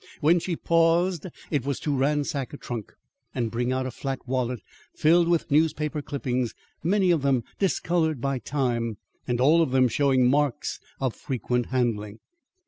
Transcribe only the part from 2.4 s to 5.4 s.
a trunk and bring out a flat wallet filled